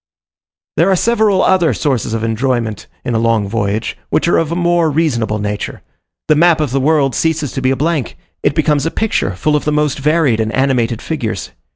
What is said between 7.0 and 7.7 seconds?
ceases to be